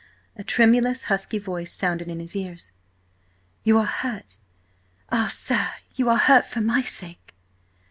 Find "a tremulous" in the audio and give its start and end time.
0.35-1.03